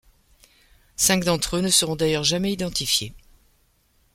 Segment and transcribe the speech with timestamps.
[0.95, 3.13] Cinq d’entre eux ne seront d’ailleurs jamais identifiés.